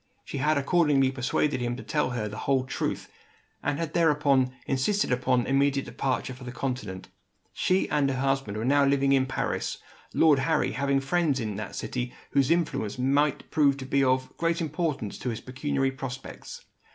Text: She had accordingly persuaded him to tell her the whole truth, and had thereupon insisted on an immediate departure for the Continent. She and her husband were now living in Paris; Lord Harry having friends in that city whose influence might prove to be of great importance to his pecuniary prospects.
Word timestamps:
She 0.25 0.39
had 0.39 0.57
accordingly 0.57 1.11
persuaded 1.11 1.61
him 1.61 1.75
to 1.75 1.83
tell 1.83 2.09
her 2.09 2.27
the 2.27 2.35
whole 2.39 2.63
truth, 2.65 3.07
and 3.61 3.77
had 3.77 3.93
thereupon 3.93 4.51
insisted 4.65 5.13
on 5.27 5.41
an 5.41 5.45
immediate 5.45 5.85
departure 5.85 6.33
for 6.33 6.43
the 6.43 6.51
Continent. 6.51 7.09
She 7.53 7.87
and 7.87 8.09
her 8.09 8.17
husband 8.19 8.57
were 8.57 8.65
now 8.65 8.83
living 8.83 9.11
in 9.13 9.27
Paris; 9.27 9.77
Lord 10.11 10.39
Harry 10.39 10.71
having 10.71 11.01
friends 11.01 11.39
in 11.39 11.55
that 11.57 11.75
city 11.75 12.15
whose 12.31 12.49
influence 12.49 12.97
might 12.97 13.51
prove 13.51 13.77
to 13.77 13.85
be 13.85 14.03
of 14.03 14.35
great 14.37 14.59
importance 14.59 15.19
to 15.19 15.29
his 15.29 15.39
pecuniary 15.39 15.91
prospects. 15.91 16.65